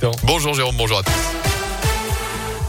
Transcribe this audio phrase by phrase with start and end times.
[0.00, 0.12] Gaëtan.
[0.24, 1.12] Bonjour Jérôme, bonjour à tous.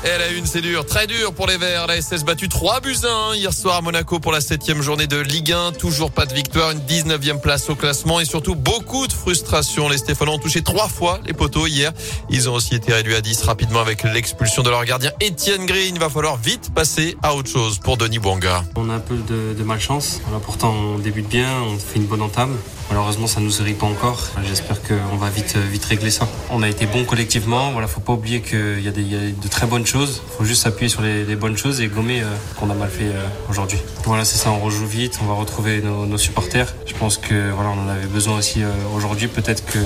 [0.05, 1.87] Et la une, c'est dur, très dur pour les Verts.
[1.87, 5.17] La SS battu 3 buts 1 hier soir à Monaco pour la septième journée de
[5.17, 5.73] Ligue 1.
[5.73, 9.89] Toujours pas de victoire, une 19e place au classement et surtout beaucoup de frustration.
[9.89, 11.91] Les Stéphanois ont touché trois fois les poteaux hier.
[12.29, 15.95] Ils ont aussi été réduits à 10 rapidement avec l'expulsion de leur gardien Étienne Green.
[15.95, 18.63] Il va falloir vite passer à autre chose pour Denis Bouanga.
[18.77, 20.21] On a un peu de, de malchance.
[20.23, 22.55] Voilà, pourtant, on débute bien, on fait une bonne entame.
[22.89, 24.27] Malheureusement, ça nous arrive pas encore.
[24.43, 26.27] J'espère qu'on va vite, vite régler ça.
[26.49, 27.71] On a été bon collectivement.
[27.71, 30.21] Voilà, faut pas oublier qu'il y, a de très bonnes choses.
[30.37, 32.25] Faut juste s'appuyer sur les, bonnes choses et gommer euh,
[32.59, 33.79] qu'on a mal fait euh, aujourd'hui.
[34.05, 34.51] Voilà, c'est ça.
[34.51, 35.19] On rejoue vite.
[35.21, 36.73] On va retrouver nos, supporters.
[36.85, 39.27] Je pense que voilà, en avait besoin aussi euh, aujourd'hui.
[39.27, 39.79] Peut-être que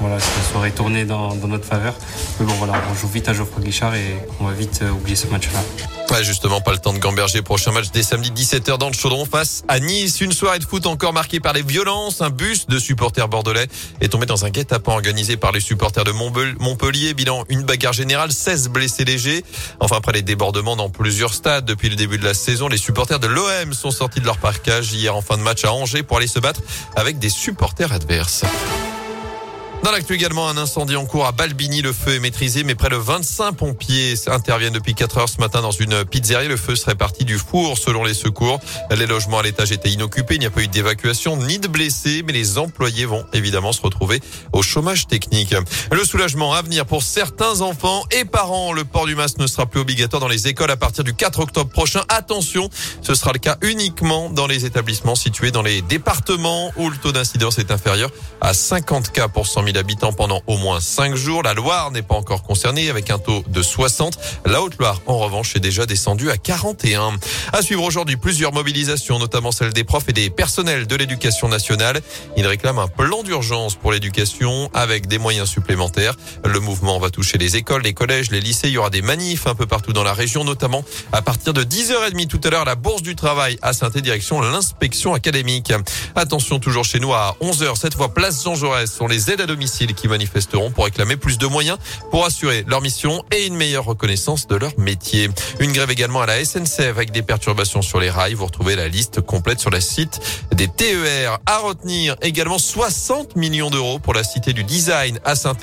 [0.00, 1.94] voilà, ça serait tourné dans, dans, notre faveur.
[2.38, 5.16] Mais bon, voilà, on joue vite à Geoffroy Guichard et on va vite euh, oublier
[5.16, 5.60] ce match-là.
[6.14, 7.42] Ouais, justement, pas le temps de gamberger.
[7.42, 10.20] Prochain match dès samedi 17h dans le Chaudron face à Nice.
[10.20, 12.20] Une soirée de foot encore marquée par les violences.
[12.20, 13.66] Un bus de supporters bordelais
[14.00, 17.14] est tombé dans un guet-apens organisé par les supporters de Montpellier.
[17.14, 19.44] Bilan, une bagarre générale, 16 blessés légers.
[19.80, 23.18] Enfin, après les débordements dans plusieurs stades depuis le début de la saison, les supporters
[23.18, 26.18] de l'OM sont sortis de leur parcage hier en fin de match à Angers pour
[26.18, 26.60] aller se battre
[26.94, 28.44] avec des supporters adverses.
[29.84, 31.82] Dans l'actu également, un incendie en cours à Balbini.
[31.82, 35.60] Le feu est maîtrisé, mais près de 25 pompiers interviennent depuis 4 heures ce matin
[35.60, 36.48] dans une pizzeria.
[36.48, 38.60] Le feu serait parti du four selon les secours.
[38.96, 40.36] Les logements à l'étage étaient inoccupés.
[40.36, 43.82] Il n'y a pas eu d'évacuation ni de blessés, mais les employés vont évidemment se
[43.82, 44.22] retrouver
[44.54, 45.54] au chômage technique.
[45.92, 48.72] Le soulagement à venir pour certains enfants et parents.
[48.72, 51.40] Le port du masque ne sera plus obligatoire dans les écoles à partir du 4
[51.40, 52.00] octobre prochain.
[52.08, 52.70] Attention,
[53.02, 57.12] ce sera le cas uniquement dans les établissements situés dans les départements où le taux
[57.12, 61.42] d'incidence est inférieur à 50 cas pour 100 000 habitants pendant au moins 5 jours.
[61.42, 64.18] La Loire n'est pas encore concernée avec un taux de 60.
[64.44, 67.14] La Haute-Loire, en revanche, est déjà descendue à 41.
[67.52, 72.00] À suivre aujourd'hui plusieurs mobilisations, notamment celle des profs et des personnels de l'éducation nationale.
[72.36, 76.14] Ils réclament un plan d'urgence pour l'éducation avec des moyens supplémentaires.
[76.44, 78.68] Le mouvement va toucher les écoles, les collèges, les lycées.
[78.68, 81.64] Il y aura des manifs un peu partout dans la région, notamment à partir de
[81.64, 85.72] 10h30 tout à l'heure, la Bourse du Travail à saint direction l'inspection académique.
[86.14, 89.46] Attention toujours chez nous à 11h, cette fois place Jean Jaurès sont les aides à
[89.46, 91.78] domicile qui manifesteront pour réclamer plus de moyens
[92.10, 95.30] pour assurer leur mission et une meilleure reconnaissance de leur métier.
[95.58, 98.34] Une grève également à la SNCF avec des perturbations sur les rails.
[98.34, 100.20] Vous retrouvez la liste complète sur le site
[100.54, 101.38] des TER.
[101.46, 105.54] À retenir également 60 millions d'euros pour la cité du design à saint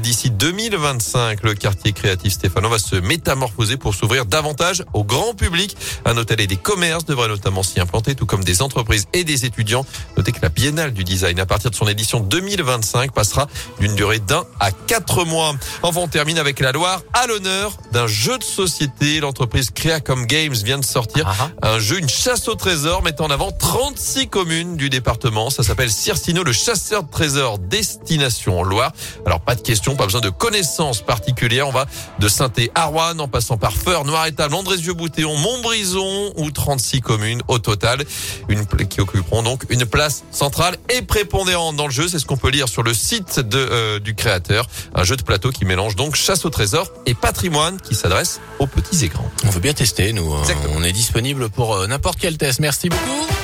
[0.00, 5.76] D'ici 2025, le quartier créatif stéphano va se métamorphoser pour s'ouvrir davantage au grand public.
[6.04, 9.44] Un hôtel et des commerces devraient notamment s'y implanter, tout comme des entreprises et des
[9.44, 9.84] étudiants.
[10.16, 13.33] Notez que la biennale du design, à partir de son édition 2025, passera
[13.80, 15.54] d'une durée d'un à quatre mois.
[15.82, 19.20] Enfin, on termine avec la Loire à l'honneur d'un jeu de société.
[19.20, 21.68] L'entreprise Creacom Games vient de sortir ah ah.
[21.74, 25.50] un jeu, une chasse au trésor mettant en avant 36 communes du département.
[25.50, 28.92] Ça s'appelle Circino, le chasseur de trésors destination Loire.
[29.26, 31.68] Alors pas de question, pas besoin de connaissances particulières.
[31.68, 31.86] On va
[32.18, 38.04] de Saint-Et-Arwan en passant par Feur, Noir-Étal, Andrézieux-Boutéon, Montbrison ou 36 communes au total.
[38.48, 42.08] Une qui occuperont donc une place centrale et prépondérante dans le jeu.
[42.08, 44.66] C'est ce qu'on peut lire sur le site de, euh, du créateur.
[44.94, 48.66] Un jeu de plateau qui mélange donc chasse au trésor et patrimoine qui s'adresse aux
[48.66, 49.30] petits et grands.
[49.44, 50.32] On veut bien tester, nous.
[50.32, 50.42] Hein.
[50.74, 52.60] On est disponible pour euh, n'importe quel test.
[52.60, 53.43] Merci beaucoup.